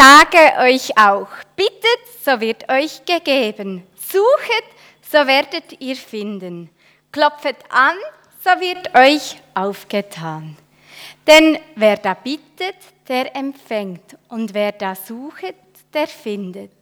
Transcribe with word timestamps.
sage 0.00 0.58
euch 0.60 0.96
auch, 0.96 1.28
bittet, 1.56 2.24
so 2.24 2.40
wird 2.40 2.66
euch 2.70 3.04
gegeben. 3.04 3.86
Suchet, 3.96 4.64
so 5.02 5.26
werdet 5.26 5.78
ihr 5.78 5.94
finden. 5.94 6.70
Klopfet 7.12 7.56
an, 7.68 7.96
so 8.42 8.48
wird 8.60 8.94
euch 8.94 9.36
aufgetan. 9.52 10.56
Denn 11.26 11.58
wer 11.76 11.98
da 11.98 12.14
bittet, 12.14 12.76
der 13.08 13.36
empfängt. 13.36 14.16
Und 14.28 14.54
wer 14.54 14.72
da 14.72 14.94
suchet, 14.94 15.56
der 15.92 16.08
findet. 16.08 16.72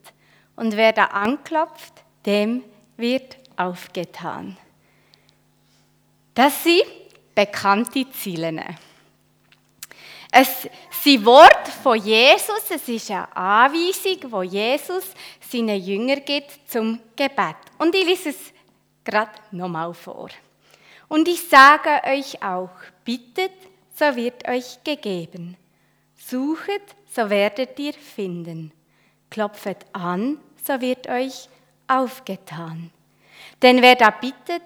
Und 0.55 0.77
wer 0.77 0.93
da 0.93 1.07
anklopft, 1.07 1.95
dem 2.25 2.63
wird 2.97 3.37
aufgetan. 3.57 4.57
Das 6.35 6.63
sind 6.63 6.85
bekannte 7.35 8.09
Ziele. 8.13 8.77
Es 10.31 10.69
sind 11.03 11.25
Worte 11.25 11.71
von 11.83 11.97
Jesus, 11.97 12.71
es 12.71 12.89
ist 12.89 13.11
eine 13.11 13.35
Anweisung, 13.35 14.31
wo 14.31 14.43
Jesus 14.43 15.05
seinen 15.41 15.83
Jünger 15.83 16.17
gibt 16.17 16.71
zum 16.71 17.01
Gebet. 17.17 17.57
Und 17.79 17.95
ich 17.95 18.05
lese 18.05 18.31
es 18.31 18.53
gerade 19.05 19.33
nochmal 19.51 19.95
vor. 19.95 20.29
Und 21.09 21.27
ich 21.29 21.49
sage 21.49 22.03
euch 22.07 22.43
auch, 22.43 22.71
bittet, 23.05 23.53
so 23.95 24.15
wird 24.15 24.47
euch 24.47 24.79
gegeben. 24.85 25.57
Suchet, 26.15 26.83
so 27.11 27.31
werdet 27.31 27.79
ihr 27.79 27.95
finden. 27.95 28.73
Klopfet 29.31 29.87
an, 29.93 30.39
so 30.63 30.81
wird 30.81 31.09
euch 31.09 31.49
aufgetan. 31.87 32.91
Denn 33.63 33.81
wer 33.81 33.97
da 33.97 34.11
bittet, 34.11 34.63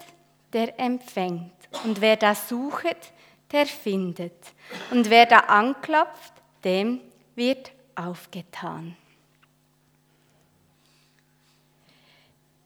der 0.53 0.79
empfängt. 0.79 1.53
Und 1.85 2.01
wer 2.01 2.17
da 2.17 2.35
suchet, 2.35 3.13
der 3.53 3.67
findet. 3.67 4.53
Und 4.91 5.09
wer 5.11 5.27
da 5.27 5.41
anklopft, 5.41 6.33
dem 6.65 7.01
wird 7.35 7.71
aufgetan. 7.95 8.97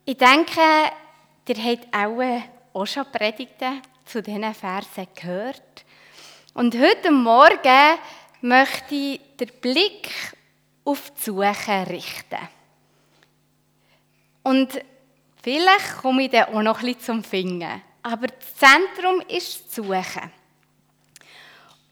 Ich 0.05 0.17
denke, 0.17 0.61
ihr 1.49 1.57
habt 1.57 1.95
auch, 1.95 2.81
auch 2.81 2.87
schon 2.87 3.11
Predigten 3.11 3.83
zu 4.05 4.23
diesen 4.23 4.55
Versen 4.55 5.09
gehört. 5.15 5.85
Und 6.55 6.77
heute 6.79 7.11
Morgen 7.11 7.99
möchte 8.41 8.95
ich 8.95 9.21
den 9.39 9.51
Blick 9.61 10.09
auf 10.85 11.11
die 11.11 11.23
Suche 11.23 11.87
richten. 11.89 12.49
Und 14.45 14.81
vielleicht 15.43 15.97
komme 16.01 16.25
ich 16.25 16.31
dann 16.31 16.55
auch 16.55 16.63
noch 16.63 16.79
ein 16.79 16.87
bisschen 16.87 17.01
zum 17.01 17.25
Finden. 17.25 17.83
Aber 18.05 18.29
das 18.29 18.55
Zentrum 18.55 19.21
ist 19.29 19.67
das 19.67 19.75
Suchen. 19.75 20.31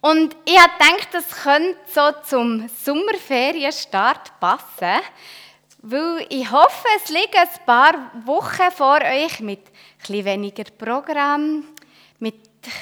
Und 0.05 0.37
ich 0.45 0.61
habe 0.61 0.73
gedacht, 0.79 1.09
das 1.13 1.31
könnte 1.31 1.79
so 1.87 2.13
zum 2.29 2.69
Sommerferienstart 2.69 4.39
passen, 4.39 5.01
weil 5.81 6.27
ich 6.29 6.51
hoffe, 6.51 6.87
es 7.03 7.09
liegen 7.09 7.39
ein 7.39 7.65
paar 7.65 8.13
Wochen 8.27 8.71
vor 8.77 8.99
euch 9.01 9.41
mit 9.41 9.63
etwas 10.03 10.25
weniger 10.27 10.65
Programm, 10.77 11.65
mit 12.19 12.35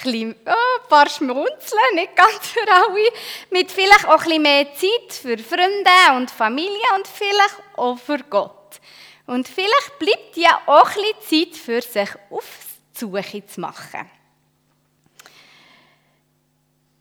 ein, 0.05 0.35
oh, 0.47 0.51
ein 0.51 0.89
paar 0.89 1.09
Schmunzeln, 1.09 1.95
nicht 1.95 2.17
ganz 2.17 2.45
für 2.49 2.69
alle, 2.69 3.09
mit 3.51 3.71
vielleicht 3.71 4.09
auch 4.09 4.27
ein 4.27 4.43
mehr 4.43 4.75
Zeit 4.75 5.13
für 5.13 5.39
Freunde 5.39 6.17
und 6.17 6.29
Familie 6.29 6.89
und 6.97 7.07
vielleicht 7.07 7.63
auch 7.77 7.99
für 8.01 8.19
Gott. 8.19 8.81
Und 9.27 9.47
vielleicht 9.47 9.97
bleibt 10.01 10.37
ja 10.37 10.61
auch 10.67 10.91
ein 10.91 11.21
Zeit 11.21 11.57
für 11.57 11.83
sich 11.83 12.11
auf 12.31 12.49
die 12.97 12.99
Suche 12.99 13.47
zu 13.47 13.61
machen. 13.61 14.11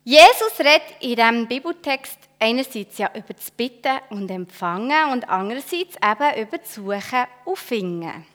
Jesus 0.03 0.59
redet 0.59 0.95
in 0.99 1.15
diesem 1.15 1.47
Bibeltext 1.47 2.17
einerseits 2.39 2.97
ja 2.97 3.11
über 3.13 3.33
das 3.33 3.51
Bitten 3.51 3.99
und 4.09 4.31
Empfangen 4.31 5.11
und 5.11 5.29
andererseits 5.29 5.95
eben 5.95 6.41
über 6.41 6.57
das 6.57 6.73
Suchen 6.73 7.25
und 7.45 7.59
Finden. 7.59 8.25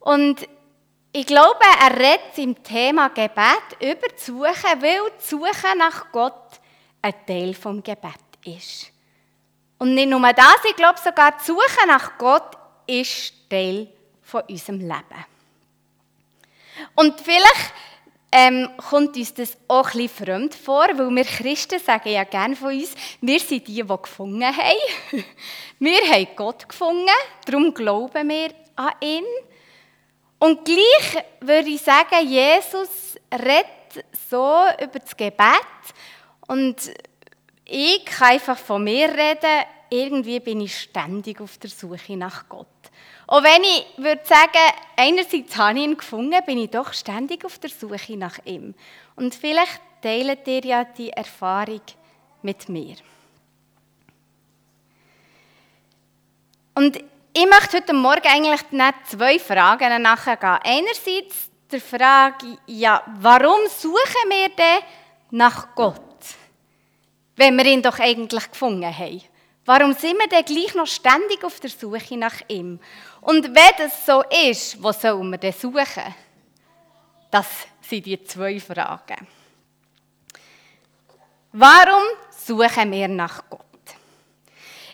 Und 0.00 0.46
ich 1.12 1.26
glaube, 1.26 1.60
er 1.80 1.98
redet 1.98 2.36
im 2.36 2.62
Thema 2.62 3.08
Gebet 3.08 3.80
über 3.80 4.08
das 4.08 4.26
Suchen, 4.26 4.82
weil 4.82 5.10
das 5.16 5.30
Suchen 5.30 5.78
nach 5.78 6.12
Gott 6.12 6.60
ein 7.02 7.14
Teil 7.26 7.54
vom 7.54 7.82
Gebet 7.82 8.12
ist. 8.44 8.92
Und 9.78 9.94
nicht 9.94 10.10
nur 10.10 10.20
das, 10.32 10.58
ich 10.68 10.76
glaube 10.76 11.00
sogar, 11.00 11.32
das 11.32 11.46
Suchen 11.46 11.88
nach 11.88 12.18
Gott 12.18 12.56
ist 12.86 13.32
Teil 13.48 13.88
von 14.22 14.42
unserem 14.42 14.80
Leben. 14.80 15.24
Und 16.94 17.18
vielleicht 17.20 17.72
ähm, 18.32 18.68
kommt 18.76 19.16
uns 19.16 19.34
das 19.34 19.56
auch 19.66 19.90
bisschen 19.90 20.08
fremd 20.08 20.54
vor, 20.54 20.86
weil 20.94 21.10
wir 21.10 21.24
Christen 21.24 21.80
sagen 21.80 22.10
ja 22.10 22.24
gerne 22.24 22.54
von 22.54 22.68
uns, 22.68 22.94
wir 23.20 23.40
sind 23.40 23.66
die, 23.66 23.82
die 23.82 23.86
gefunden 23.86 24.44
haben. 24.44 24.78
Wir 25.82 26.02
haben 26.12 26.28
Gott 26.36 26.68
gefunden, 26.68 27.08
darum 27.46 27.72
glauben 27.72 28.28
wir 28.28 28.50
an 28.76 28.92
ihn. 29.00 29.24
Und 30.38 30.62
gleich 30.62 31.24
würde 31.40 31.70
ich 31.70 31.80
sagen, 31.80 32.28
Jesus 32.28 33.16
redet 33.32 34.04
so 34.28 34.56
über 34.78 34.98
das 34.98 35.16
Gebet 35.16 35.64
und 36.48 36.76
ich 37.64 38.04
kann 38.04 38.32
einfach 38.32 38.58
von 38.58 38.84
mir 38.84 39.08
reden, 39.08 39.64
irgendwie 39.90 40.40
bin 40.40 40.60
ich 40.60 40.78
ständig 40.78 41.40
auf 41.40 41.56
der 41.58 41.70
Suche 41.70 42.16
nach 42.16 42.48
Gott. 42.48 42.66
Und 43.30 43.44
wenn 43.44 43.62
ich 43.62 43.86
würde 43.96 44.22
sagen, 44.24 44.74
einerseits 44.96 45.56
habe 45.56 45.78
ich 45.78 45.84
ihn 45.84 45.96
gefunden, 45.96 46.44
bin 46.44 46.58
ich 46.58 46.70
doch 46.70 46.92
ständig 46.92 47.44
auf 47.44 47.60
der 47.60 47.70
Suche 47.70 48.16
nach 48.16 48.40
ihm. 48.44 48.74
Und 49.14 49.36
vielleicht 49.36 49.80
teilt 50.02 50.48
ihr 50.48 50.64
ja 50.64 50.82
die 50.82 51.10
Erfahrung 51.10 51.80
mit 52.42 52.68
mir. 52.68 52.96
Und 56.74 56.96
ich 57.32 57.46
möchte 57.46 57.76
heute 57.76 57.92
Morgen 57.92 58.26
eigentlich 58.26 58.68
nicht 58.72 58.94
zwei 59.06 59.38
Fragen 59.38 60.02
nachgehen. 60.02 60.58
Einerseits 60.64 61.50
der 61.70 61.80
Frage, 61.80 62.58
ja, 62.66 63.00
warum 63.20 63.60
suchen 63.68 64.28
wir 64.28 64.48
denn 64.48 64.82
nach 65.30 65.72
Gott, 65.76 66.00
wenn 67.36 67.56
wir 67.56 67.66
ihn 67.66 67.80
doch 67.80 68.00
eigentlich 68.00 68.50
gefunden 68.50 68.92
haben? 68.92 69.22
Warum 69.72 69.92
sind 69.92 70.18
wir 70.18 70.26
denn 70.26 70.44
gleich 70.44 70.74
noch 70.74 70.88
ständig 70.88 71.44
auf 71.44 71.60
der 71.60 71.70
Suche 71.70 72.16
nach 72.16 72.40
ihm? 72.48 72.80
Und 73.20 73.44
wenn 73.54 73.76
das 73.78 74.04
so 74.04 74.24
ist, 74.48 74.82
wo 74.82 74.90
sollen 74.90 75.30
wir 75.30 75.38
denn 75.38 75.52
suchen? 75.52 76.12
Das 77.30 77.46
sind 77.80 78.04
die 78.04 78.20
zwei 78.24 78.58
Fragen. 78.58 79.28
Warum 81.52 82.02
suchen 82.36 82.90
wir 82.90 83.06
nach 83.06 83.48
Gott? 83.48 83.60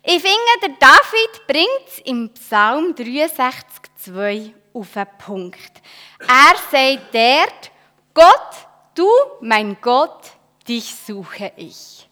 Ich 0.03 0.20
finde, 0.20 0.60
der 0.60 0.75
David 0.78 1.47
bringt 1.47 1.88
es 1.88 1.98
im 2.00 2.28
Psalm 2.34 2.92
63,2 2.92 4.53
auf 4.75 4.92
den 4.92 5.06
Punkt. 5.16 5.72
Er 6.20 6.54
sagt 6.70 7.15
dort, 7.15 7.70
Gott, 8.12 8.69
du, 8.94 9.09
mein 9.41 9.78
Gott, 9.81 10.32
dich 10.69 10.94
suche 10.94 11.50
ich. 11.56 12.06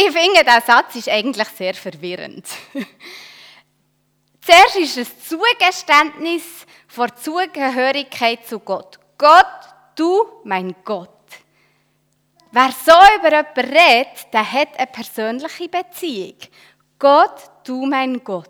Ich 0.00 0.12
finde, 0.12 0.44
der 0.44 0.60
Satz 0.60 0.94
ist 0.94 1.08
eigentlich 1.08 1.48
sehr 1.48 1.74
verwirrend. 1.74 2.46
Zuerst 4.40 4.76
ist 4.76 4.96
es 4.96 5.28
Zugeständnis 5.28 6.44
vor 6.86 7.14
Zugehörigkeit 7.16 8.46
zu 8.46 8.60
Gott. 8.60 9.00
Gott, 9.18 9.44
du, 9.96 10.24
mein 10.44 10.76
Gott. 10.84 11.10
Wer 12.52 12.70
so 12.70 12.92
über 13.18 13.38
jemanden 13.38 13.76
redet, 13.76 14.32
der 14.32 14.52
hat 14.52 14.78
eine 14.78 14.86
persönliche 14.86 15.68
Beziehung. 15.68 16.36
Gott, 17.00 17.50
du, 17.64 17.84
mein 17.84 18.22
Gott. 18.22 18.48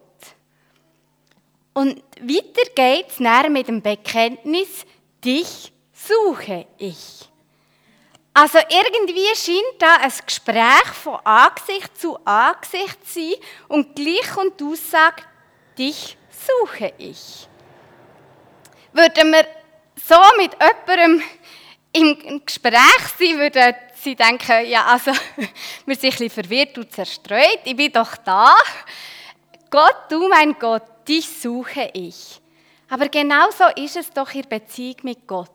Und 1.73 2.03
weiter 2.21 2.71
geht 2.75 3.09
es 3.09 3.21
mit 3.49 3.69
dem 3.69 3.81
Bekenntnis, 3.81 4.85
dich 5.25 5.73
suche 5.95 6.67
ich. 6.77 7.28
Also 8.35 8.59
irgendwie 8.59 9.35
scheint 9.35 9.81
da 9.81 9.97
ein 9.97 10.13
Gespräch 10.25 10.87
von 11.03 11.19
Angesicht 11.25 11.99
zu 11.99 12.19
Angesicht 12.25 13.07
zu 13.07 13.21
sein 13.21 13.35
und 13.69 13.97
gleich 13.97 14.31
kommt 14.33 14.61
die 14.61 14.65
Aussage, 14.65 15.23
dich 15.77 16.17
suche 16.31 16.93
ich. 16.99 17.49
Würden 18.93 19.33
wir 19.33 19.47
so 19.97 20.17
mit 20.37 20.53
jemandem 20.55 21.23
im 21.93 22.45
Gespräch 22.45 23.09
sein, 23.19 23.39
würden 23.39 23.75
sie 24.03 24.15
denken, 24.15 24.67
ja, 24.67 24.85
also, 24.85 25.11
wir 25.87 25.97
sind 25.97 26.05
ein 26.05 26.11
bisschen 26.11 26.31
verwirrt 26.31 26.79
und 26.79 26.93
zerstreut, 26.93 27.61
ich 27.65 27.77
bin 27.77 27.93
doch 27.93 28.17
da. 28.17 28.55
Gott, 29.71 29.97
du 30.11 30.29
mein 30.29 30.59
Gott, 30.59 30.83
dich 31.07 31.29
suche 31.29 31.91
ich. 31.93 32.41
Aber 32.89 33.09
genau 33.09 33.51
so 33.51 33.65
ist 33.83 33.97
es 33.97 34.11
doch 34.11 34.33
in 34.33 34.49
Beziehung 34.49 34.97
mit 35.03 35.27
Gott. 35.27 35.51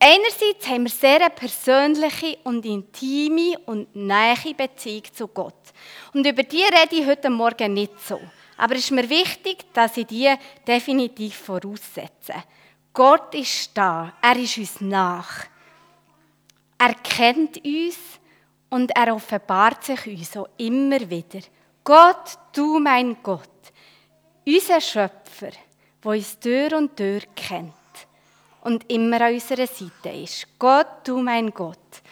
Einerseits 0.00 0.68
haben 0.68 0.84
wir 0.84 0.90
sehr 0.90 1.16
eine 1.16 1.30
persönliche 1.30 2.38
und 2.44 2.64
intime 2.64 3.58
und 3.66 3.94
nahe 3.96 4.54
Beziehung 4.56 5.02
zu 5.12 5.26
Gott. 5.26 5.72
Und 6.14 6.24
über 6.24 6.44
die 6.44 6.62
rede 6.62 6.94
ich 6.94 7.06
heute 7.06 7.30
Morgen 7.30 7.74
nicht 7.74 7.98
so. 8.06 8.20
Aber 8.56 8.74
es 8.74 8.84
ist 8.84 8.90
mir 8.92 9.08
wichtig, 9.10 9.64
dass 9.72 9.96
ich 9.96 10.06
die 10.06 10.32
definitiv 10.66 11.36
voraussetze. 11.36 12.34
Gott 12.92 13.34
ist 13.34 13.70
da, 13.74 14.12
er 14.22 14.36
ist 14.36 14.56
uns 14.58 14.80
nach. 14.80 15.46
Er 16.78 16.94
kennt 16.94 17.56
uns 17.64 17.96
Und 18.70 18.90
er 18.94 19.14
offenbart 19.14 19.82
sich 19.82 20.06
uns 20.06 20.32
so 20.32 20.46
immer 20.58 21.00
wieder. 21.10 21.40
Gott, 21.82 22.38
du 22.52 22.78
mein 22.78 23.16
Gott, 23.22 23.48
unser 24.46 24.80
Schöpfer, 24.80 25.50
der 26.04 26.10
uns 26.12 26.38
Tür 26.38 26.76
und 26.76 26.96
Tür 26.96 27.20
kennt 27.34 27.77
und 28.68 28.90
immer 28.92 29.22
an 29.22 29.32
unserer 29.32 29.66
Seite 29.66 30.10
ist. 30.10 30.46
Gott, 30.58 30.86
du 31.04 31.16
mein 31.22 31.54
Gott. 31.54 32.02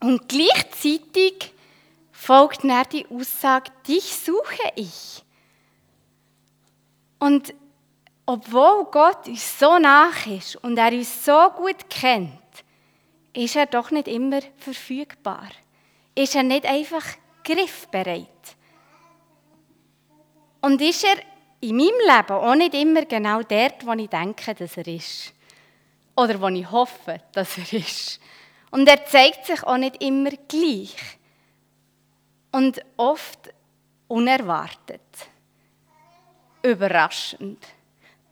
Und 0.00 0.28
gleichzeitig 0.28 1.52
folgt 2.12 2.62
dann 2.62 2.86
die 2.92 3.04
Aussage, 3.08 3.72
dich 3.88 4.14
suche 4.14 4.72
ich. 4.76 5.24
Und 7.18 7.52
obwohl 8.26 8.84
Gott 8.92 9.26
uns 9.26 9.58
so 9.58 9.76
nach 9.80 10.24
ist 10.26 10.54
und 10.62 10.78
er 10.78 10.92
uns 10.92 11.24
so 11.24 11.50
gut 11.56 11.90
kennt, 11.90 12.30
ist 13.32 13.56
er 13.56 13.66
doch 13.66 13.90
nicht 13.90 14.06
immer 14.06 14.42
verfügbar. 14.58 15.48
Ist 16.14 16.36
er 16.36 16.44
nicht 16.44 16.64
einfach 16.64 17.04
griffbereit. 17.42 18.28
Und 20.60 20.80
ist 20.80 21.02
er 21.02 21.16
in 21.60 21.76
meinem 21.76 21.98
Leben 22.06 22.32
auch 22.32 22.54
nicht 22.54 22.74
immer 22.74 23.04
genau 23.04 23.42
dort, 23.42 23.84
wo 23.84 23.92
ich 23.94 24.08
denke, 24.08 24.54
dass 24.54 24.76
er 24.76 24.86
ist. 24.86 25.32
Oder 26.16 26.40
wo 26.40 26.48
ich 26.48 26.70
hoffe, 26.70 27.20
dass 27.32 27.58
er 27.58 27.72
ist. 27.74 28.20
Und 28.70 28.88
er 28.88 29.04
zeigt 29.04 29.46
sich 29.46 29.62
auch 29.62 29.76
nicht 29.76 30.02
immer 30.02 30.30
gleich. 30.48 30.96
Und 32.50 32.80
oft 32.96 33.52
unerwartet. 34.08 35.02
Überraschend. 36.62 37.62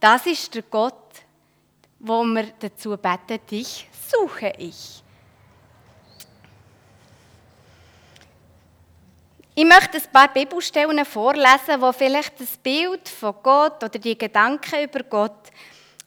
Das 0.01 0.27
ist 0.27 0.55
der 0.55 0.63
Gott, 0.63 0.95
wo 1.99 2.25
wir 2.25 2.47
dazu 2.59 2.97
beten, 2.97 3.39
dich 3.51 3.87
suche 4.11 4.53
ich. 4.59 5.03
Ich 9.57 9.65
möchte 9.65 9.99
ein 9.99 10.13
paar 10.13 10.33
Bibelstellen 10.33 11.05
vorlesen, 11.05 11.81
wo 11.81 11.93
vielleicht 11.93 12.41
das 12.41 12.57
Bild 12.57 13.09
von 13.09 13.37
Gott 13.43 13.85
oder 13.85 13.99
die 14.01 14.19
Gedanken 14.19 14.83
über 14.83 15.05
Gott 15.05 15.51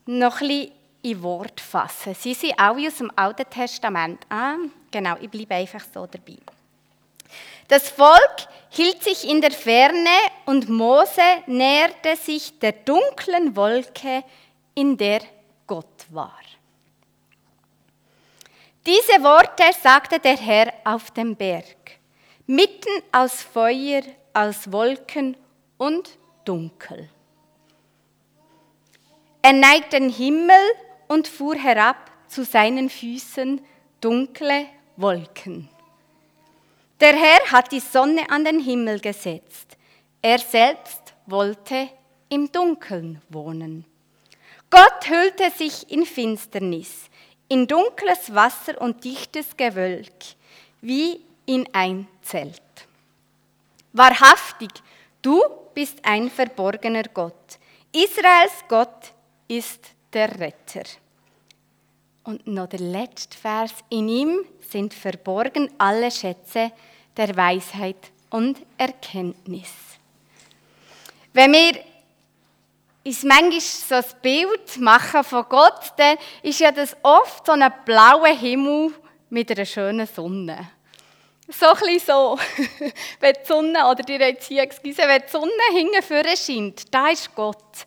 noch 0.05 0.41
ein 0.41 0.47
bisschen 0.47 0.76
in 1.11 1.23
Wort 1.23 1.59
fassen. 1.61 2.13
Sie 2.13 2.33
sind 2.33 2.59
alle 2.59 2.87
aus 2.87 2.97
dem 2.97 3.11
Alten 3.15 3.49
Testament. 3.49 4.25
Ah, 4.29 4.55
genau, 4.91 5.15
ich 5.21 5.29
bleibe 5.29 5.55
einfach 5.55 5.83
so 5.93 6.05
dabei. 6.05 6.37
Das 7.67 7.89
Volk 7.89 8.47
hielt 8.69 9.03
sich 9.03 9.27
in 9.27 9.41
der 9.41 9.51
Ferne 9.51 10.17
und 10.45 10.69
Mose 10.69 11.21
näherte 11.47 12.15
sich 12.15 12.57
der 12.59 12.71
dunklen 12.71 13.55
Wolke, 13.55 14.23
in 14.73 14.95
der 14.95 15.21
Gott 15.65 16.05
war. 16.11 16.39
Diese 18.85 19.21
Worte 19.21 19.63
sagte 19.81 20.19
der 20.19 20.37
Herr 20.37 20.71
auf 20.85 21.11
dem 21.11 21.35
Berg, 21.35 21.99
mitten 22.45 23.03
aus 23.11 23.41
Feuer, 23.41 24.01
aus 24.33 24.71
Wolken 24.71 25.35
und 25.77 26.17
Dunkel. 26.45 27.09
Er 29.41 29.53
neigt 29.53 29.91
den 29.91 30.09
Himmel 30.09 30.55
und 31.07 31.27
fuhr 31.27 31.55
herab 31.55 32.11
zu 32.27 32.43
seinen 32.43 32.89
Füßen 32.89 33.61
dunkle 34.01 34.67
Wolken. 34.95 35.69
Der 36.99 37.15
Herr 37.15 37.51
hat 37.51 37.71
die 37.71 37.79
Sonne 37.79 38.29
an 38.29 38.43
den 38.43 38.59
Himmel 38.59 38.99
gesetzt. 38.99 39.77
Er 40.21 40.39
selbst 40.39 41.13
wollte 41.27 41.89
im 42.29 42.51
Dunkeln 42.51 43.21
wohnen. 43.29 43.85
Gott 44.69 45.07
hüllte 45.07 45.51
sich 45.51 45.89
in 45.91 46.05
Finsternis, 46.05 47.09
in 47.47 47.67
dunkles 47.67 48.33
Wasser 48.33 48.81
und 48.81 49.03
dichtes 49.03 49.55
Gewölk, 49.55 50.11
wie 50.81 51.21
in 51.45 51.67
ein 51.71 52.07
Zelt. 52.21 52.61
Wahrhaftig, 53.93 54.71
du 55.21 55.41
bist 55.73 55.99
ein 56.03 56.29
verborgener 56.29 57.03
Gott. 57.03 57.59
Israels 57.93 58.65
Gott 58.67 59.13
ist 59.47 59.85
der 60.13 60.39
Retter. 60.39 60.83
Und 62.23 62.45
noch 62.47 62.67
der 62.67 62.79
letzte 62.79 63.37
Vers. 63.37 63.73
In 63.89 64.09
ihm 64.09 64.39
sind 64.69 64.93
verborgen 64.93 65.69
alle 65.77 66.11
Schätze 66.11 66.71
der 67.15 67.35
Weisheit 67.35 68.11
und 68.29 68.57
Erkenntnis. 68.77 69.71
Wenn 71.33 71.53
wir 71.53 71.79
uns 73.05 73.23
manchmal 73.23 73.61
so 73.61 73.95
ein 73.95 74.21
Bild 74.21 74.77
machen 74.79 75.23
von 75.23 75.45
Gott, 75.47 75.93
dann 75.95 76.17
ist 76.43 76.59
ja 76.59 76.71
das 76.71 76.95
oft 77.03 77.45
so 77.45 77.53
ein 77.53 77.71
blauer 77.85 78.27
Himmel 78.27 78.91
mit 79.29 79.49
einer 79.51 79.65
schönen 79.65 80.07
Sonne. 80.07 80.71
So 81.47 81.67
ein 81.67 81.99
so. 81.99 82.37
wenn 83.21 83.33
die 83.33 83.47
Sonne, 83.47 83.89
oder 83.89 84.03
die 84.03 84.15
Erziehung, 84.15 84.69
wenn 84.83 85.21
die 85.21 85.31
Sonne 85.31 85.51
hinten 85.71 86.35
scheint, 86.35 86.93
da 86.93 87.07
ist 87.07 87.33
Gott. 87.33 87.85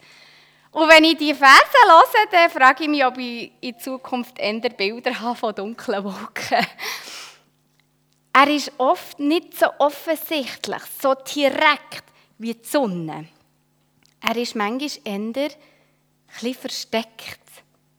Und 0.73 0.89
wenn 0.89 1.05
ich 1.05 1.17
die 1.19 1.35
Verse 1.35 1.51
höre, 1.87 2.27
dann 2.31 2.51
frage 2.51 2.85
ich 2.85 2.89
mich, 2.89 3.05
ob 3.05 3.19
ich 3.19 3.53
in 3.61 3.79
Zukunft 3.79 4.39
eher 4.39 4.61
Bilder 4.61 5.19
habe 5.21 5.37
von 5.37 5.55
dunklen 5.55 6.05
Wolken. 6.05 6.67
Er 8.33 8.49
ist 8.49 8.73
oft 8.79 9.19
nicht 9.19 9.59
so 9.59 9.67
offensichtlich, 9.79 10.83
so 11.03 11.15
direkt 11.15 12.05
wie 12.39 12.55
die 12.55 12.67
Sonne. 12.67 13.27
Er 14.21 14.37
ist 14.37 14.55
manchmal 14.55 14.91
eher 15.05 15.51
ein 16.43 16.55
versteckt 16.55 17.41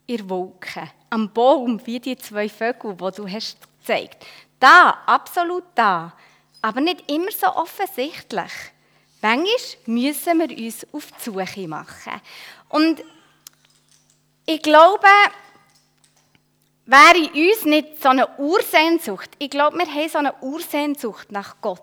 in 0.08 0.18
der 0.18 0.30
Wolke. 0.30 0.90
Am 1.10 1.32
Baum, 1.34 1.86
wie 1.86 2.00
die 2.00 2.18
zwei 2.18 2.48
Vögel, 2.48 2.96
die 2.96 3.12
du 3.16 3.28
hast 3.28 3.58
gezeigt 3.80 4.26
Da, 4.60 5.02
absolut 5.06 5.66
da. 5.76 6.14
Aber 6.62 6.80
nicht 6.80 7.12
immer 7.12 7.32
so 7.32 7.48
offensichtlich. 7.48 8.52
Manchmal 9.22 9.48
müssen 9.86 10.40
wir 10.40 10.66
uns 10.66 10.88
auf 10.94 11.08
die 11.12 11.24
Suche 11.24 11.68
machen. 11.68 12.22
Und 12.72 13.04
ich 14.46 14.62
glaube, 14.62 15.08
wäre 16.86 17.18
in 17.18 17.50
uns 17.50 17.66
nicht 17.66 18.02
so 18.02 18.10
eine 18.10 18.28
Ursehnsucht, 18.38 19.30
ich 19.40 19.50
glaube, 19.50 19.78
wir 19.78 19.86
haben 19.86 20.10
so 20.10 20.18
eine 20.18 20.34
Ursehnsucht 20.42 21.32
nach 21.32 21.56
Gott. 21.62 21.82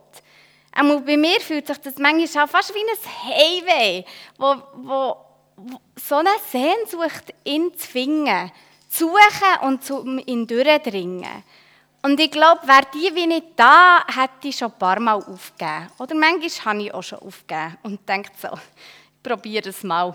Auch 0.75 1.01
bei 1.01 1.17
mir 1.17 1.41
fühlt 1.41 1.67
sich 1.67 1.79
das 1.79 1.97
manchmal 1.99 2.45
auch 2.45 2.51
fast 2.51 2.75
wie 2.75 2.79
ein 2.79 3.33
Heimweh, 3.35 4.05
wo, 4.39 4.55
wo, 4.75 5.17
wo 5.57 5.81
so 5.97 6.17
eine 6.17 6.31
Sehnsucht 6.51 7.35
in 7.45 7.77
zu 7.77 7.87
finden, 7.87 8.53
zu 8.89 9.09
suchen 9.09 9.69
und 9.69 9.85
zu 9.85 10.07
ihn 10.27 10.47
durchdringen. 10.47 11.45
Und 12.03 12.21
ich 12.21 12.31
glaube, 12.31 12.67
wäre 12.67 12.87
die 12.95 13.15
wie 13.15 13.27
nicht 13.27 13.47
da, 13.57 14.05
hätte 14.07 14.49
ich 14.49 14.57
schon 14.57 14.71
ein 14.71 14.79
paar 14.79 15.01
Mal 15.01 15.17
aufgegeben. 15.17 15.91
Oder 15.99 16.15
manchmal 16.15 16.65
habe 16.65 16.83
ich 16.83 16.95
auch 16.95 17.03
schon 17.03 17.19
aufgegeben 17.19 17.77
und 17.83 18.09
denke 18.09 18.31
so, 18.41 18.49
ich 18.49 19.23
probiere 19.23 19.71
es 19.71 19.83
mal 19.83 20.15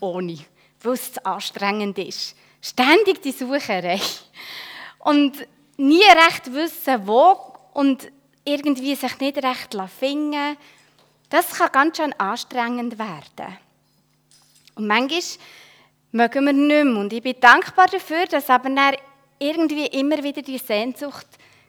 ohne, 0.00 0.38
weil 0.82 0.94
es 0.94 1.12
zu 1.12 1.24
anstrengend 1.24 1.98
ist. 1.98 2.36
Ständig 2.60 3.22
die 3.22 3.32
Sucherei. 3.32 4.00
Und 4.98 5.46
nie 5.76 6.02
recht 6.02 6.52
wissen, 6.52 7.06
wo 7.06 7.54
und 7.72 8.10
irgendwie 8.44 8.94
sich 8.94 9.18
nicht 9.18 9.42
recht 9.42 9.76
finden 9.98 10.56
das 11.30 11.50
kann 11.50 11.70
ganz 11.70 11.96
schön 11.96 12.12
anstrengend 12.14 12.98
werden. 12.98 13.56
Und 14.74 14.88
manchmal 14.88 15.22
mögen 16.10 16.44
wir 16.44 16.52
nicht 16.52 16.84
mehr. 16.84 17.00
Und 17.00 17.12
ich 17.12 17.22
bin 17.22 17.36
dankbar 17.40 17.86
dafür, 17.86 18.26
dass 18.26 18.50
aber 18.50 18.94
irgendwie 19.38 19.86
immer 19.86 20.22
wieder 20.22 20.42
die 20.42 20.58
Sehnsucht 20.58 21.26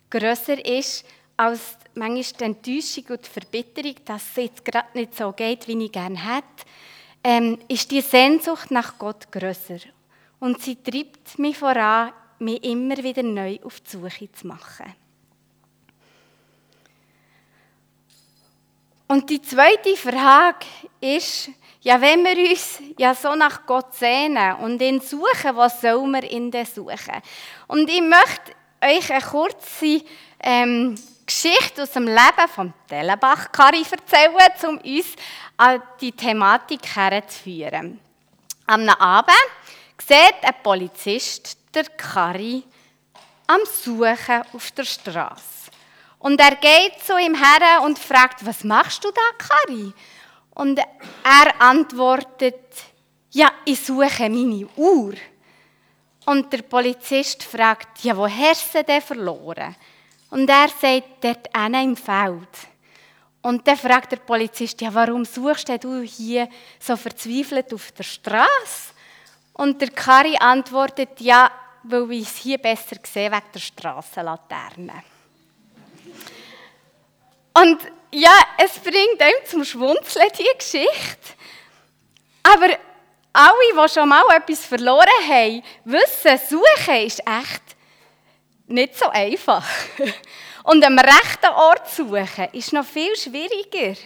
grösser 0.10 0.66
ist 0.66 1.06
als 1.38 1.78
manchmal 1.94 2.24
die 2.24 2.44
Enttäuschung 2.44 3.06
und 3.10 3.26
die 3.26 3.30
Verbitterung, 3.30 3.96
dass 4.04 4.24
es 4.32 4.36
jetzt 4.36 4.66
gerade 4.66 4.88
nicht 4.96 5.16
so 5.16 5.32
geht, 5.32 5.68
wie 5.68 5.86
ich 5.86 5.92
gerne 5.92 6.18
hätte 6.18 6.66
ähm, 7.24 7.60
ist 7.68 7.92
die 7.92 8.02
Sehnsucht 8.02 8.72
nach 8.72 8.98
Gott 8.98 9.32
größer. 9.32 9.80
Und 10.40 10.62
sie 10.62 10.76
treibt 10.76 11.38
mich 11.38 11.58
voran, 11.58 12.14
mich 12.40 12.64
immer 12.64 12.98
wieder 12.98 13.24
neu 13.24 13.60
auf 13.64 13.80
die 13.80 13.90
Suche 13.92 14.32
zu 14.32 14.48
machen. 14.48 14.96
Und 19.08 19.30
die 19.30 19.42
zweite 19.42 19.96
Frage 19.98 20.66
ist, 21.02 21.50
ja, 21.82 22.00
wenn 22.00 22.24
wir 22.24 22.50
uns 22.50 22.80
ja 22.98 23.14
so 23.14 23.36
nach 23.36 23.66
Gott 23.66 23.94
sehnen 23.94 24.56
und 24.56 24.82
ihn 24.82 25.02
suchen, 25.02 25.56
was 25.56 25.82
soll 25.82 26.08
man 26.08 26.24
ihn 26.24 26.50
denn 26.50 26.66
suchen? 26.66 27.22
Und 27.68 27.90
ich 27.90 28.02
möchte 28.02 28.54
euch 28.82 29.12
eine 29.12 29.22
kurze 29.22 30.02
ähm, 30.40 30.96
Geschichte 31.32 31.84
aus 31.84 31.92
dem 31.92 32.08
Leben 32.08 32.48
von 32.54 32.74
Tellenbach-Kari 32.90 33.86
erzählen, 33.90 34.52
um 34.68 34.78
uns 34.80 35.16
an 35.56 35.82
die 36.02 36.12
Thematik 36.12 36.82
herzuführen. 36.94 38.02
Am 38.68 38.90
Abend 38.90 39.50
sieht 39.98 40.44
ein 40.44 40.62
Polizist 40.62 41.58
der 41.74 41.86
Kari 41.86 42.64
am 43.48 43.62
Suchen 43.64 44.44
auf 44.52 44.72
der 44.72 44.84
Straße. 44.84 45.72
Und 46.20 46.38
er 46.42 46.56
geht 46.58 47.02
zu 47.02 47.18
ihm 47.18 47.36
her 47.36 47.82
und 47.82 47.98
fragt, 47.98 48.46
was 48.46 48.66
machst 48.66 49.02
du 49.06 49.10
da, 49.12 49.22
Kari? 49.38 49.94
Und 50.54 50.80
er 50.80 51.62
antwortet, 51.62 52.60
ja, 53.32 53.50
ich 53.64 53.80
suche 53.80 54.30
meine 54.30 54.68
Uhr. 54.76 55.14
Und 56.26 56.52
der 56.52 56.64
Polizist 56.64 57.42
fragt, 57.44 58.04
ja, 58.04 58.18
wo 58.18 58.28
hast 58.28 58.74
du 58.74 58.80
sie 58.80 58.84
denn 58.84 59.02
verloren? 59.02 59.78
Und 60.32 60.50
er 60.50 60.70
sagt, 60.70 61.24
dort 61.24 61.54
einer 61.56 61.84
im 61.84 61.96
Feld. 61.96 62.50
Und 63.42 63.68
dann 63.68 63.78
fragt 63.78 64.12
der 64.12 64.18
Polizist, 64.18 64.82
ja, 64.82 64.94
warum 64.94 65.26
suchst 65.26 65.70
du 65.84 66.02
hier 66.02 66.48
so 66.80 66.96
verzweifelt 66.96 67.74
auf 67.74 67.92
der 67.92 68.04
Straße? 68.04 68.94
Und 69.54 69.82
der 69.82 69.90
Kari 69.90 70.38
antwortet, 70.40 71.20
ja, 71.20 71.52
weil 71.84 72.12
ich 72.14 72.24
es 72.24 72.38
hier 72.38 72.58
besser 72.58 72.98
sehe 73.04 73.32
wegen 73.32 73.52
der 73.54 73.60
Strassenlaterne. 73.60 75.04
Und 77.54 77.82
ja, 78.12 78.34
es 78.58 78.80
bringt 78.80 79.22
einem 79.22 79.46
zum 79.46 79.66
Schwunzeln, 79.66 80.30
diese 80.38 80.56
Geschichte. 80.56 81.34
Aber 82.44 82.78
alle, 83.34 83.54
die 83.88 83.94
schon 83.94 84.10
mal 84.10 84.24
etwas 84.36 84.66
verloren 84.66 85.08
haben, 85.28 85.64
wissen, 85.86 86.40
suchen 86.50 87.06
ist 87.06 87.20
echt 87.20 87.76
nicht 88.72 88.98
so 88.98 89.08
einfach. 89.10 89.66
Und 90.64 90.86
am 90.86 90.98
rechten 91.00 91.54
Ort 91.56 91.90
suchen 91.90 92.48
ist 92.54 92.74
noch 92.74 92.86
viel 92.86 93.16
schwieriger. 93.16 94.00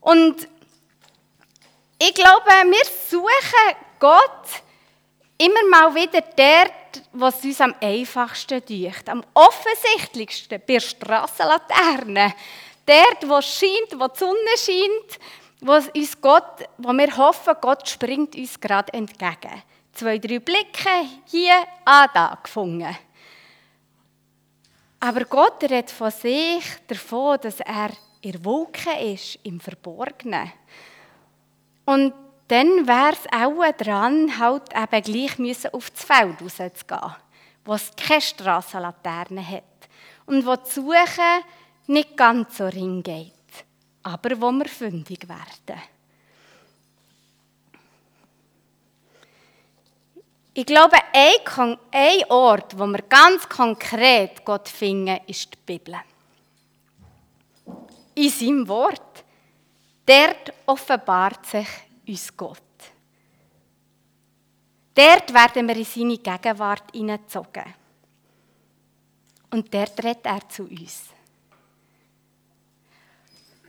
Und 0.00 0.48
ich 1.98 2.14
glaube, 2.14 2.46
wir 2.46 2.84
suchen 3.08 3.76
Gott 3.98 4.62
immer 5.38 5.64
mal 5.70 5.94
wieder 5.94 6.20
dort, 6.20 7.02
was 7.12 7.42
uns 7.44 7.60
am 7.60 7.74
einfachsten 7.80 8.62
deucht. 8.64 9.08
Am 9.08 9.24
offensichtlichsten 9.34 10.60
bei 10.60 10.74
der 10.74 10.80
Strassenlaterne. 10.80 12.34
Dort, 12.84 13.28
wo 13.28 13.38
es 13.38 13.58
scheint, 13.58 13.98
wo 13.98 14.08
die 14.08 14.18
Sonne 14.18 14.56
scheint, 14.56 15.20
wo, 15.60 15.72
uns 15.72 16.20
Gott, 16.20 16.68
wo 16.78 16.92
wir 16.92 17.16
hoffen, 17.16 17.54
Gott 17.60 17.88
springt 17.88 18.34
uns 18.34 18.58
gerade 18.58 18.92
entgegen. 18.92 19.62
Zwei, 19.92 20.18
drei 20.18 20.38
Blicke 20.38 21.06
hier, 21.26 21.64
ah, 21.84 22.08
da 22.08 22.38
gefunden. 22.42 22.96
Aber 25.00 25.24
Gott 25.24 25.62
redet 25.62 25.90
von 25.90 26.10
sich 26.10 26.64
davon, 26.86 27.38
dass 27.40 27.60
er 27.60 27.90
in 28.20 28.44
Wolken 28.44 28.98
ist, 28.98 29.38
im 29.42 29.58
Verborgenen. 29.58 30.52
Und 31.86 32.12
dann 32.48 32.86
wäre 32.86 33.12
es 33.12 33.26
auch 33.32 33.72
dran, 33.78 34.38
halt 34.38 34.64
eben 34.74 35.02
gleich 35.02 35.38
müssen 35.38 35.72
auf 35.72 35.90
das 35.90 36.04
Feld 36.04 36.42
rauszugehen, 36.42 37.14
wo 37.64 37.74
es 37.74 37.90
keine 37.96 38.20
Strassenlaterne 38.20 39.48
hat 39.48 39.62
und 40.26 40.44
wo 40.44 40.54
die 40.56 40.70
Suche 40.70 41.44
nicht 41.86 42.16
ganz 42.16 42.58
so 42.58 42.66
ring 42.66 43.02
geht, 43.02 43.32
aber 44.02 44.40
wo 44.40 44.52
wir 44.52 44.66
fündig 44.66 45.28
werden. 45.28 45.80
Ich 50.52 50.66
glaube, 50.66 50.96
ein, 51.12 52.24
Ort, 52.28 52.76
wo 52.78 52.86
wir 52.86 53.02
ganz 53.02 53.48
konkret 53.48 54.44
Gott 54.44 54.68
finden, 54.68 55.20
ist 55.26 55.52
die 55.54 55.58
Bibel. 55.64 55.94
In 58.14 58.30
seinem 58.30 58.68
Wort. 58.68 59.24
Dort 60.04 60.52
offenbart 60.66 61.46
sich 61.46 61.68
uns 62.08 62.36
Gott. 62.36 62.58
Dort 64.92 65.32
werden 65.32 65.68
wir 65.68 65.76
in 65.76 65.84
seine 65.84 66.18
Gegenwart 66.18 66.90
hineingezogen. 66.92 67.74
Und 69.50 69.72
dort 69.72 70.02
redet 70.02 70.26
er 70.26 70.48
zu 70.48 70.64
uns. 70.64 71.04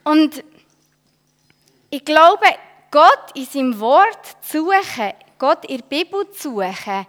Und 0.03 0.43
ich 1.91 2.03
glaube, 2.03 2.45
Gott 2.89 3.35
in 3.35 3.45
seinem 3.45 3.79
Wort 3.79 4.37
zu 4.41 4.65
suchen, 4.65 5.13
Gott 5.41 5.65
in 5.65 5.77
der 5.77 5.85
Bibel 5.85 6.29
zu 6.29 6.51
suchen, 6.51 7.07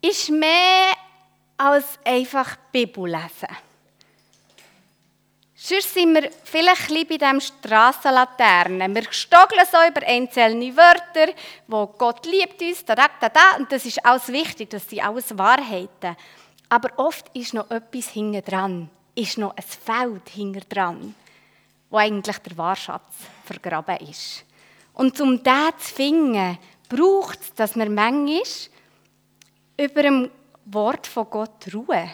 ist 0.00 0.30
mehr 0.30 0.92
als 1.56 1.98
einfach 2.04 2.54
Bibel 2.70 3.10
lesen. 3.10 3.48
Sonst 5.56 5.92
sind 5.92 6.14
wir 6.14 6.30
vielleicht 6.44 6.88
ein 6.88 7.04
bei 7.08 7.16
diesem 7.16 7.40
Strassenlaternen. 7.40 8.94
Wir 8.94 9.10
stoggeln 9.10 9.66
so 9.68 9.78
über 9.88 10.06
einzelne 10.06 10.76
Wörter, 10.76 11.32
wo 11.66 11.88
Gott 11.88 12.24
liebt 12.26 12.62
uns, 12.62 12.84
da, 12.84 12.94
da, 12.94 13.08
da, 13.28 13.56
und 13.58 13.72
das 13.72 13.84
ist 13.84 14.06
alles 14.06 14.28
wichtig, 14.28 14.70
das 14.70 14.88
sind 14.88 15.04
alles 15.04 15.36
Wahrheiten. 15.36 16.16
Aber 16.68 16.90
oft 16.98 17.28
ist 17.34 17.54
noch 17.54 17.68
etwas 17.72 18.10
hinten 18.10 18.44
dran, 18.44 18.88
ist 19.16 19.36
noch 19.36 19.56
ein 19.56 19.64
Feld 19.64 20.28
hinten 20.28 20.62
dran, 20.68 21.16
wo 21.90 21.96
eigentlich 21.96 22.38
der 22.38 22.56
Wahrschatz 22.56 23.14
vergraben 23.44 23.96
ist. 23.96 24.44
Und 24.92 25.20
um 25.20 25.42
das 25.42 25.76
zu 25.78 25.94
finden, 25.94 26.56
braucht 26.88 27.40
es, 27.40 27.54
dass 27.54 27.76
wir 27.76 27.88
manchmal 27.88 28.42
über 29.76 30.02
dem 30.02 30.30
Wort 30.66 31.06
von 31.06 31.28
Gott 31.30 31.72
ruhen. 31.72 32.10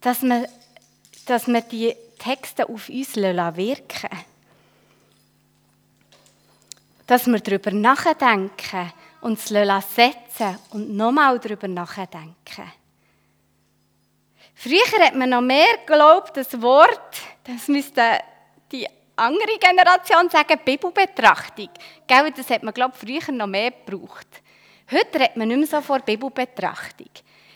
Dass 0.00 0.22
wir, 0.22 0.48
dass 1.26 1.46
wir 1.46 1.60
die 1.62 1.94
Texte 2.18 2.68
auf 2.68 2.88
uns 2.88 3.16
wirken 3.16 4.18
Dass 7.06 7.26
wir 7.26 7.40
darüber 7.40 7.70
nachdenken, 7.70 8.92
uns 9.20 9.46
setzen 9.46 10.58
und 10.70 10.94
nochmal 10.94 11.38
darüber 11.38 11.68
nachdenken. 11.68 12.72
Früher 14.54 15.04
hat 15.04 15.14
man 15.14 15.30
noch 15.30 15.40
mehr 15.40 15.78
geglaubt, 15.78 16.36
das 16.36 16.60
Wort, 16.62 17.20
das 17.44 17.68
müsste 17.68 18.20
die 18.70 18.86
andere 19.16 19.58
Generation 19.58 20.28
sagen 20.28 20.58
Bibelbetrachtung. 20.64 21.68
Gell, 22.06 22.32
das 22.32 22.50
hat 22.50 22.62
man, 22.62 22.74
glaube 22.74 22.94
ich, 22.94 23.22
früher 23.24 23.34
noch 23.34 23.46
mehr 23.46 23.70
gebraucht. 23.70 24.26
Heute 24.90 25.18
redet 25.18 25.36
man 25.36 25.48
nicht 25.48 25.58
mehr 25.58 25.66
so 25.66 25.80
vor 25.80 26.00
Bibelbetrachtung. 26.00 27.08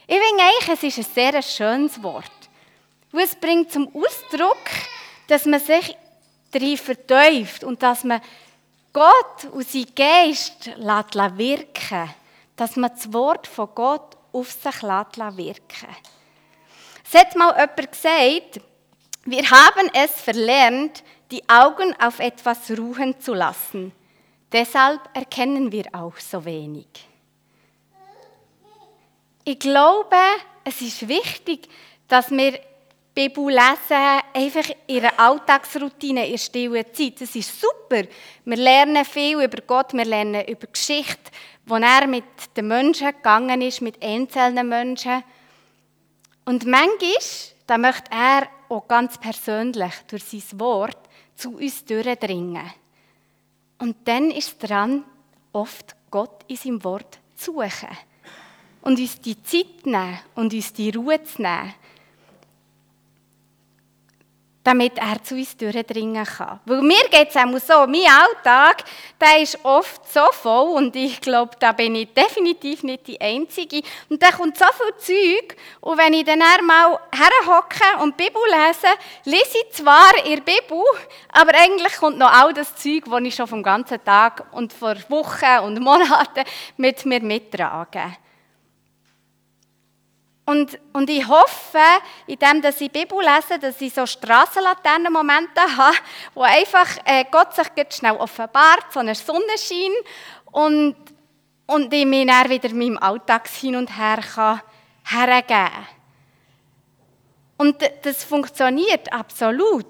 Ich 0.07 0.17
finde 0.17 0.43
eigentlich, 0.43 0.69
es 0.69 0.99
ist 0.99 0.99
ein 0.99 1.15
sehr 1.15 1.43
schönes 1.43 2.03
Wort. 2.03 2.31
Und 3.13 3.21
es 3.21 3.35
bringt 3.35 3.73
zum 3.73 3.89
Ausdruck, 3.95 4.57
dass 5.27 5.45
man 5.45 5.61
sich 5.61 5.97
darin 6.51 6.77
vertäuft 6.77 7.65
und 7.65 7.83
dass 7.83 8.05
man 8.05 8.21
Gott 8.93 9.45
und 9.53 9.69
sein 9.69 9.87
Geist 9.95 10.67
lässt 10.77 11.15
wirken 11.15 12.11
Dass 12.57 12.77
man 12.77 12.91
das 12.91 13.13
Wort 13.13 13.47
von 13.47 13.69
Gott 13.75 14.17
auf 14.33 14.51
sich 14.51 14.83
lässt 14.83 15.37
wirken 15.37 15.97
Es 17.05 17.15
hat 17.19 17.37
mal 17.37 17.51
jemand 17.51 17.93
gesagt, 17.93 18.61
wir 19.25 19.51
haben 19.51 19.91
es 19.93 20.21
verlernt, 20.23 21.03
die 21.31 21.47
Augen 21.49 21.95
auf 22.01 22.21
etwas 22.21 22.71
ruhen 22.71 23.21
zu 23.21 23.35
lassen. 23.35 23.93
Deshalb 24.51 25.01
erkennen 25.15 25.71
wir 25.71 25.85
auch 25.93 26.17
so 26.17 26.45
wenig. 26.45 26.87
Ich 29.45 29.59
glaube, 29.59 30.17
es 30.65 30.81
ist 30.81 31.09
wichtig, 31.09 31.69
dass 32.07 32.31
wir 32.31 32.59
Bibel 33.15 33.47
lesen, 33.47 34.23
einfach 34.33 34.71
in 34.87 34.95
ihrer 34.97 35.19
Alltagsroutine, 35.19 36.29
in 36.29 36.39
stillen 36.39 36.85
Zeit. 36.93 37.21
Das 37.21 37.35
ist 37.35 37.61
super. 37.61 38.05
Wir 38.45 38.57
lernen 38.57 39.05
viel 39.05 39.43
über 39.43 39.61
Gott, 39.67 39.93
wir 39.93 40.05
lernen 40.05 40.47
über 40.47 40.69
Geschichte, 40.69 41.33
wo 41.67 41.75
er 41.77 42.07
mit 42.07 42.25
den 42.57 42.69
Menschen 42.69 43.09
gegangen 43.09 43.61
ist, 43.61 43.81
mit 43.81 44.01
einzelnen 44.01 44.69
Menschen. 44.69 45.25
Und 46.45 46.65
manchmal, 46.65 47.13
da 47.67 47.77
möchte 47.77 48.11
er 48.13 48.49
auch 48.69 48.87
ganz 48.87 49.19
persönlich 49.19 49.95
durch 50.09 50.25
sein 50.25 50.61
Wort 50.61 51.08
zu 51.39 51.57
uns 51.57 51.85
durchdringen. 51.85 52.71
Und 53.79 53.97
dann 54.05 54.31
ist 54.31 54.49
es 54.49 54.59
dran, 54.59 55.05
oft 55.53 55.95
Gott 56.11 56.45
in 56.49 56.57
seinem 56.57 56.85
Wort 56.85 57.19
zu 57.37 57.53
suchen. 57.53 57.97
Und 58.83 58.99
uns 58.99 59.21
die 59.21 59.43
Zeit 59.43 59.87
nehmen 59.87 60.19
und 60.35 60.53
uns 60.53 60.73
die 60.73 60.91
Ruhe 60.91 61.23
zu 61.23 61.43
nehmen, 61.43 61.75
damit 64.69 64.99
er 64.99 65.23
zu 65.23 65.35
uns 65.35 65.57
durchdringen 65.57 66.27
kann. 66.27 66.61
Weil 66.67 66.83
mir 66.83 67.03
geht 67.11 67.31
es 67.31 67.37
auch 67.37 67.59
so, 67.59 67.87
mein 67.87 68.05
Alltag, 68.07 68.85
der 69.19 69.41
ist 69.41 69.59
oft 69.65 70.13
so 70.13 70.27
voll 70.31 70.77
und 70.77 70.95
ich 70.95 71.23
glaube, 71.23 71.53
da 71.59 71.73
bin 71.73 71.95
ich 71.95 72.13
definitiv 72.13 72.83
nicht 72.83 73.07
die 73.07 73.19
Einzige. 73.19 73.81
Und 74.11 74.23
da 74.23 74.31
kommt 74.31 74.59
so 74.59 74.67
viel 74.67 74.95
Zeug 74.99 75.57
und 75.81 75.97
wenn 75.97 76.13
ich 76.13 76.25
dann 76.25 76.41
mal 76.67 76.99
herhocke 77.11 78.03
und 78.03 78.21
die 78.21 78.25
Bibel 78.25 78.43
lese, 78.51 78.89
lese 79.25 79.57
ich 79.65 79.73
zwar 79.73 80.13
in 80.27 80.43
Bibel, 80.45 80.85
aber 81.33 81.53
eigentlich 81.55 81.97
kommt 81.97 82.19
noch 82.19 82.31
all 82.31 82.53
das 82.53 82.77
Zeug, 82.77 83.05
das 83.07 83.23
ich 83.23 83.35
schon 83.35 83.47
vom 83.47 83.63
ganzen 83.63 84.05
Tag 84.05 84.45
und 84.53 84.71
vor 84.75 84.97
Wochen 85.09 85.65
und 85.65 85.81
Monaten 85.81 86.45
mit 86.77 87.07
mir 87.07 87.23
mittrage. 87.23 88.19
Und, 90.49 90.79
und 90.95 91.11
ich 91.11 91.29
hoffe, 91.29 91.79
indem 92.27 92.65
ich 92.65 92.77
die 92.77 92.89
Bibel 92.89 93.19
lese, 93.19 93.59
dass 93.59 93.79
ich 93.83 93.93
so 93.93 94.07
Strassenlaternen-Momente 94.07 95.61
habe, 95.77 95.97
wo 96.33 96.41
einfach 96.41 96.89
äh, 97.05 97.27
Gott 97.31 97.55
sich 97.55 97.67
schnell 97.91 98.17
offenbart, 98.17 98.91
so 98.91 99.01
eine 99.01 99.15
Sonnenschein 99.15 99.93
und, 100.51 100.97
und 101.67 101.93
ich 101.93 102.07
mich 102.07 102.27
dann 102.27 102.49
wieder 102.49 102.73
meinem 102.73 102.97
Alltag 102.97 103.47
hin 103.49 103.77
und 103.77 103.95
her 103.95 104.21
kann 104.23 104.63
hergeben 105.05 105.87
Und 107.59 107.77
das 108.01 108.25
funktioniert 108.25 109.13
absolut. 109.13 109.85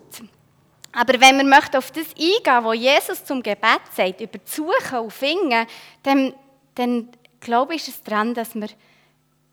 Aber 0.91 1.21
wenn 1.21 1.37
wir 1.37 1.45
möchten 1.45 1.77
auf 1.77 1.93
das 1.93 2.09
eingehen, 2.09 2.65
was 2.65 2.77
Jesus 2.77 3.25
zum 3.25 3.45
Gebet 3.45 3.83
sagt, 3.95 4.21
über 4.21 4.39
die 4.39 4.51
Suche 4.51 5.01
und 5.01 5.13
Finden, 5.13 5.69
dann, 6.03 6.35
dann 6.75 7.11
glaube 7.39 7.77
ich, 7.77 7.87
ist 7.87 7.99
es 7.99 8.03
daran, 8.03 8.35
dass 8.35 8.57
wir 8.57 8.71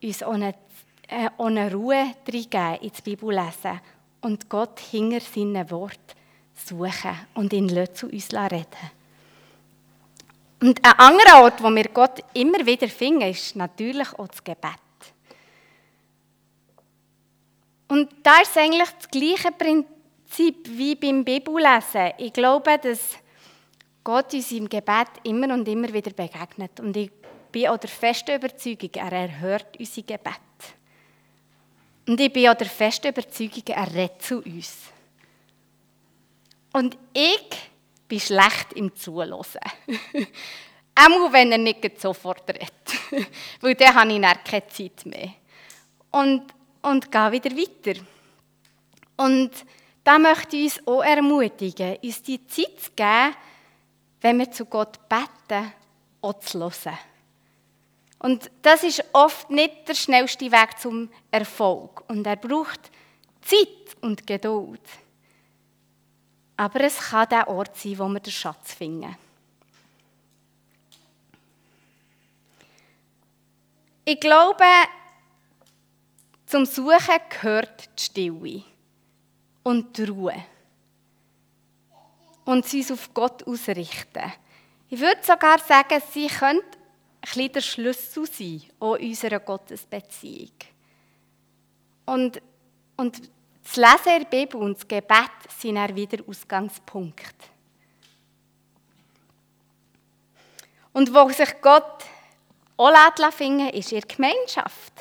uns 0.02 0.24
auch 0.24 0.34
eine 0.34 0.56
äh, 1.08 1.30
ohne 1.38 1.72
Ruhe 1.72 2.14
reingeben 2.28 2.76
ins 2.82 3.02
Bibellesen 3.02 3.80
und 4.22 4.50
Gott 4.50 4.80
hinter 4.80 5.20
seinen 5.20 5.70
Wort 5.70 6.16
suchen 6.54 7.16
und 7.36 7.54
ihn 7.54 7.70
zu 7.94 8.08
uns 8.08 8.34
reden 8.34 8.66
Und 10.62 10.84
ein 10.84 11.00
anderer 11.00 11.44
Ort, 11.44 11.62
wo 11.62 11.70
wir 11.70 11.90
Gott 11.90 12.24
immer 12.34 12.66
wieder 12.66 12.88
finden, 12.88 13.30
ist 13.30 13.56
natürlich 13.56 14.12
auch 14.18 14.28
das 14.28 14.44
Gebet. 14.44 14.80
Und 17.88 18.10
da 18.24 18.42
ist 18.42 18.58
eigentlich 18.58 18.90
das 18.90 19.10
gleiche 19.10 19.52
Prinzip 19.52 20.68
wie 20.70 20.96
beim 20.96 21.24
Bibellesen. 21.24 22.14
Ich 22.18 22.34
glaube, 22.34 22.80
dass 22.80 23.18
Gott 24.04 24.34
uns 24.34 24.52
im 24.52 24.68
Gebet 24.68 25.08
immer 25.24 25.54
und 25.54 25.68
immer 25.68 25.92
wieder 25.94 26.12
begegnet. 26.12 26.80
Und 26.80 26.98
ich 26.98 27.12
bin 27.52 27.68
auch 27.68 27.78
der 27.78 27.90
festen 27.90 28.36
Überzeugung, 28.36 28.90
er 28.96 29.12
erhört 29.12 29.78
unsere 29.80 30.06
Gebet. 30.06 30.55
Und 32.08 32.20
ich 32.20 32.32
bin 32.32 32.48
auch 32.50 32.56
der 32.56 32.68
festen 32.68 33.08
Überzeugung, 33.08 33.64
er 33.68 33.94
redet 33.94 34.22
zu 34.22 34.40
uns. 34.40 34.78
Und 36.72 36.98
ich 37.14 37.50
bin 38.08 38.20
schlecht 38.20 38.74
im 38.76 38.96
Zuhören. 38.96 39.34
Auch 40.98 41.32
wenn 41.32 41.52
er 41.52 41.58
nicht 41.58 42.00
sofort 42.00 42.48
redet. 42.50 42.72
Weil 43.62 43.76
dann 43.76 43.96
habe 43.96 44.14
ich 44.14 44.22
dann 44.22 44.44
keine 44.44 44.68
Zeit 44.68 45.06
mehr. 45.06 45.34
Und, 46.12 46.44
und 46.82 47.12
gehe 47.12 47.32
wieder 47.32 47.52
weiter. 47.52 48.02
Und 49.18 49.52
da 50.04 50.20
möchte 50.20 50.56
ich 50.56 50.78
uns 50.78 50.88
auch 50.88 51.04
ermutigen, 51.04 51.98
uns 52.04 52.22
die 52.22 52.46
Zeit 52.46 52.80
zu 52.80 52.92
geben, 52.96 53.36
wenn 54.22 54.40
wir 54.40 54.52
zu 54.52 54.66
Gott 54.66 55.00
beten, 55.10 55.72
auch 56.22 56.40
zu 56.40 56.60
hören. 56.60 56.98
Und 58.20 58.50
das 58.62 58.84
ist 58.84 59.04
oft 59.14 59.50
nicht 59.50 59.88
der 59.88 59.94
schnellste 59.94 60.52
Weg 60.52 60.80
zum 60.80 61.10
Erfolg. 61.32 62.04
Und 62.10 62.26
er 62.26 62.38
braucht 62.38 62.92
Zeit 63.42 63.96
und 64.02 64.26
Geduld. 64.26 64.82
Aber 66.58 66.82
es 66.82 66.98
kann 66.98 67.30
der 67.30 67.48
Ort 67.48 67.76
sein, 67.78 68.00
wo 68.00 68.08
wir 68.08 68.20
den 68.20 68.32
Schatz 68.32 68.74
finden. 68.74 69.16
Ich 74.06 74.20
glaube, 74.20 74.64
zum 76.46 76.66
Suchen 76.66 77.20
gehört 77.30 77.90
die 77.98 78.04
Stille 78.04 78.64
und 79.64 79.98
die 79.98 80.04
Ruhe. 80.04 80.46
Und 82.46 82.66
sie 82.66 82.86
auf 82.94 83.14
Gott 83.14 83.46
ausrichten. 83.48 84.32
Ich 84.90 85.00
würde 85.00 85.22
sogar 85.24 85.58
sagen, 85.58 86.02
sie 86.14 86.28
könnte 86.28 86.78
ein 87.36 87.52
der 87.52 87.62
Schlüssel 87.62 88.26
sein, 88.28 88.64
auch 88.80 89.00
unserer 89.00 89.40
Gottesbeziehung. 89.40 90.52
Und, 92.06 92.42
und 92.98 93.30
das 93.64 93.78
Lesen 93.78 94.20
der 94.20 94.26
Bibel 94.26 94.62
und 94.62 94.78
das 94.78 94.88
Gebet 94.88 95.32
sind 95.58 95.76
dann 95.76 95.96
wieder 95.96 96.24
Ausgangspunkt. 96.28 97.36
Und 100.94 101.14
wo 101.14 101.30
sich 101.30 101.50
Gott 101.62 102.06
auch 102.78 103.32
finden 103.32 103.70
ist 103.70 103.92
ihre 103.92 104.06
Gemeinschaft. 104.06 104.94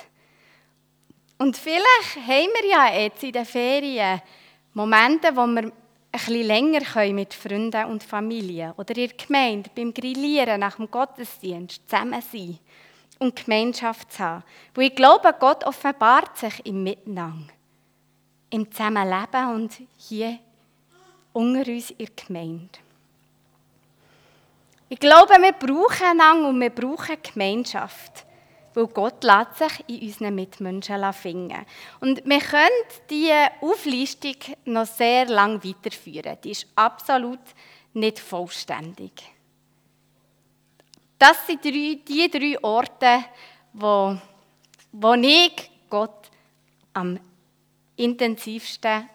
Und 1.38 1.57
vielleicht 1.57 2.16
haben 2.16 2.49
wir 2.54 2.69
ja 2.69 3.00
jetzt 3.00 3.23
in 3.23 3.33
den 3.33 3.45
Ferien 3.45 4.23
Momente, 4.73 5.35
wo 5.37 5.47
wir 5.47 5.73
ein 6.14 6.21
bisschen 6.21 6.47
länger 6.47 6.80
können 6.80 7.16
mit 7.16 7.35
Freunden 7.35 7.87
und 7.87 8.04
Familie 8.04 8.73
oder 8.76 8.97
in 8.97 9.11
Gemeinde 9.16 9.68
beim 9.75 9.92
Grillieren 9.92 10.61
nach 10.61 10.76
dem 10.76 10.88
Gottesdienst 10.88 11.88
zusammen 11.88 12.23
sein 12.23 12.59
und 13.18 13.35
Gemeinschaft 13.35 14.12
zu 14.12 14.21
haben. 14.21 14.44
Wo 14.75 14.80
ich 14.80 14.94
glaube, 14.94 15.35
Gott 15.40 15.64
offenbart 15.64 16.38
sich 16.38 16.64
im 16.66 16.85
Miteinander, 16.85 17.52
im 18.50 18.71
Zusammenleben 18.71 19.54
und 19.54 19.76
hier 19.97 20.38
unter 21.33 21.68
uns 21.68 21.90
in 21.90 21.97
der 21.99 22.09
Gemeinde. 22.26 22.78
Ich 24.88 25.00
glaube, 25.00 25.35
wir 25.40 25.52
brauchen 25.52 26.06
einander 26.06 26.49
und 26.49 26.60
wir 26.60 26.71
brauchen 26.71 27.17
Gemeinschaft 27.23 28.25
weil 28.75 28.87
Gott 28.89 29.23
lässt 29.25 29.58
sich 29.58 29.89
in 29.89 30.08
unseren 30.08 30.34
Mitmenschen 30.34 31.13
finden. 31.13 31.65
Und 32.00 32.25
wir 32.25 32.41
können 32.41 32.69
diese 33.08 33.50
Auflistung 33.60 34.37
noch 34.65 34.87
sehr 34.87 35.26
lang 35.26 35.63
weiterführen. 35.65 36.37
Die 36.43 36.50
ist 36.50 36.67
absolut 36.75 37.41
nicht 37.95 38.19
vollständig. 38.19 39.13
Das 41.19 41.47
sind 41.47 41.65
die 41.65 42.30
drei 42.30 42.63
Orte, 42.63 43.25
wo, 43.73 44.17
wo 44.93 45.15
ich 45.15 45.71
Gott 45.89 46.30
am 46.93 47.19
intensivsten 47.97 49.08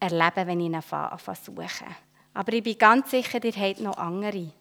erlebe, 0.00 0.46
wenn 0.46 0.60
ich 0.60 0.66
ihn 0.66 0.82
versuche. 0.82 1.86
Aber 2.34 2.52
ich 2.52 2.62
bin 2.62 2.78
ganz 2.78 3.10
sicher, 3.10 3.42
ihr 3.42 3.52
habt 3.52 3.80
noch 3.80 3.96
andere. 3.96 4.52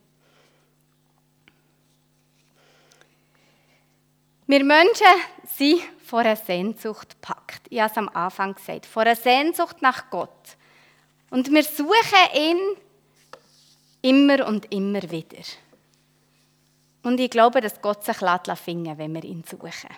Wir 4.47 4.63
Menschen 4.63 5.05
sind 5.45 5.81
vor 6.05 6.19
einer 6.19 6.37
Sehnsucht 6.37 7.21
gepackt. 7.21 7.67
Ich 7.69 7.81
habe 7.81 7.91
es 7.91 7.97
am 7.97 8.07
Anfang 8.09 8.55
gesagt. 8.55 8.85
Vor 8.85 9.01
einer 9.01 9.15
Sehnsucht 9.15 9.81
nach 9.81 10.09
Gott. 10.09 10.55
Und 11.29 11.51
wir 11.51 11.63
suchen 11.63 11.93
ihn 12.33 12.57
immer 14.01 14.47
und 14.47 14.71
immer 14.71 15.03
wieder. 15.11 15.43
Und 17.03 17.19
ich 17.19 17.29
glaube, 17.29 17.59
dass 17.59 17.81
Gott 17.81 18.05
sich 18.05 18.15
finden 18.15 18.97
wenn 18.97 19.13
wir 19.13 19.23
ihn 19.25 19.43
suchen. 19.43 19.89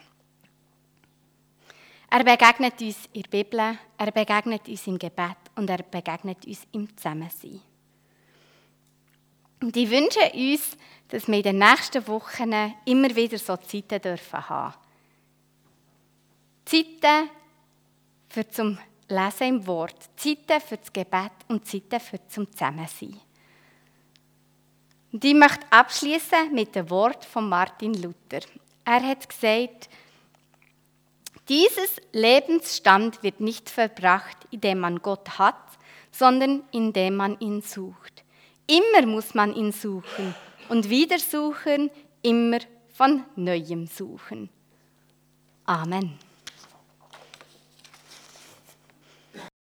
Er 2.12 2.24
begegnet 2.24 2.82
uns 2.82 2.98
in 3.14 3.22
der 3.22 3.30
Bibel, 3.30 3.60
er 3.98 4.12
begegnet 4.12 4.68
uns 4.68 4.88
im 4.88 4.98
Gebet 4.98 5.38
und 5.56 5.70
er 5.70 5.84
begegnet 5.84 6.44
uns 6.48 6.66
im 6.72 6.98
Zusammensein. 6.98 7.62
Und 9.62 9.78
ich 9.78 9.92
wünsche 9.92 10.32
uns, 10.34 10.76
dass 11.10 11.28
wir 11.28 11.38
in 11.38 11.44
den 11.44 11.58
nächsten 11.58 12.08
Wochen 12.08 12.54
immer 12.86 13.16
wieder 13.16 13.38
so 13.38 13.58
Zeiten 13.58 14.02
dürfen 14.02 14.50
haben. 14.50 14.76
Zeiten 16.66 17.30
für 18.30 18.48
zum 18.48 18.78
Lesen 19.08 19.48
im 19.48 19.68
Wort, 19.68 19.98
Zeiten 20.16 20.62
für 20.62 20.78
das 20.78 20.94
Gebet 20.94 21.32
und 21.48 21.66
Zeiten 21.66 22.00
für 22.00 22.28
zum 22.28 22.52
Zusammensein. 22.52 23.20
Und 25.12 25.26
ich 25.26 25.34
möchte 25.34 25.66
abschließen 25.72 26.54
mit 26.54 26.76
dem 26.76 26.88
Wort 26.92 27.26
von 27.26 27.50
Martin 27.50 27.96
Luther. 27.96 28.46
Er 28.86 29.02
hat 29.02 29.28
gesagt, 29.28 29.90
dieses 31.48 32.00
Lebensstand 32.12 33.24
wird 33.24 33.40
nicht 33.40 33.72
verbracht, 33.72 34.38
indem 34.52 34.82
man 34.82 35.02
Gott 35.02 35.40
hat, 35.40 35.56
sondern 36.12 36.62
indem 36.72 37.16
man 37.16 37.40
ihn 37.40 37.64
sucht. 37.64 38.24
Immer 38.68 39.08
muss 39.08 39.34
man 39.34 39.56
ihn 39.56 39.72
suchen 39.72 40.36
und 40.70 40.90
wieder 40.90 41.20
suchen, 41.20 41.90
immer 42.22 42.60
von 42.94 43.24
neuem 43.36 43.88
suchen. 43.88 44.50
Amen. 45.66 46.29